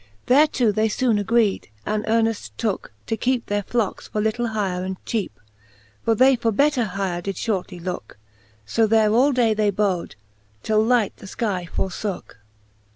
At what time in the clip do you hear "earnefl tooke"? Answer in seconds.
2.05-2.91